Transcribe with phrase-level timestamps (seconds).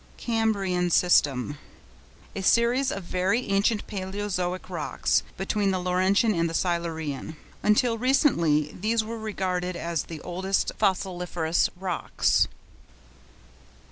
[0.17, 7.35] CAMBRIAN SYSTEM.—A series of very ancient Palæozoic rocks, between the Laurentian and the Silurian.
[7.61, 12.47] Until recently these were regarded as the oldest fossiliferous rocks.